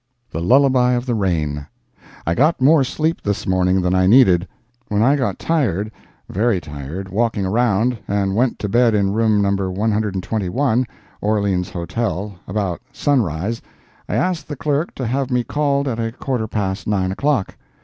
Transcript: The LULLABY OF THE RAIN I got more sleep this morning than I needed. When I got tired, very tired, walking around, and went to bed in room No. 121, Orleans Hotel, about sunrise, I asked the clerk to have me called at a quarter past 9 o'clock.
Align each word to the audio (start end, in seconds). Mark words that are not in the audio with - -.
The 0.31 0.39
LULLABY 0.41 0.95
OF 0.95 1.05
THE 1.05 1.13
RAIN 1.13 1.67
I 2.25 2.33
got 2.33 2.59
more 2.59 2.83
sleep 2.83 3.21
this 3.21 3.45
morning 3.45 3.81
than 3.83 3.93
I 3.93 4.07
needed. 4.07 4.47
When 4.87 5.03
I 5.03 5.15
got 5.15 5.37
tired, 5.37 5.91
very 6.27 6.59
tired, 6.59 7.07
walking 7.09 7.45
around, 7.45 7.99
and 8.07 8.35
went 8.35 8.57
to 8.57 8.67
bed 8.67 8.95
in 8.95 9.13
room 9.13 9.43
No. 9.43 9.69
121, 9.69 10.87
Orleans 11.21 11.69
Hotel, 11.69 12.33
about 12.47 12.81
sunrise, 12.91 13.61
I 14.09 14.15
asked 14.15 14.47
the 14.47 14.55
clerk 14.55 14.95
to 14.95 15.05
have 15.05 15.29
me 15.29 15.43
called 15.43 15.87
at 15.87 15.99
a 15.99 16.11
quarter 16.11 16.47
past 16.47 16.87
9 16.87 17.11
o'clock. 17.11 17.55